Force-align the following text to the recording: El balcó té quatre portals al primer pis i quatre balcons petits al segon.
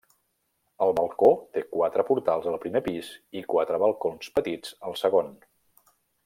El 0.85 0.93
balcó 0.99 1.29
té 1.57 1.63
quatre 1.75 2.05
portals 2.07 2.47
al 2.53 2.57
primer 2.63 2.81
pis 2.89 3.11
i 3.43 3.47
quatre 3.55 3.81
balcons 3.87 4.33
petits 4.39 4.75
al 4.89 4.99
segon. 5.05 5.31